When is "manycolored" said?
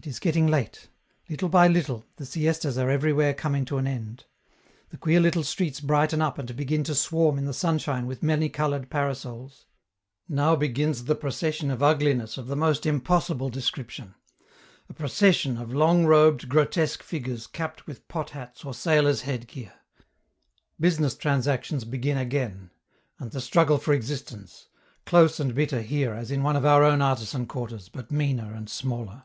8.22-8.90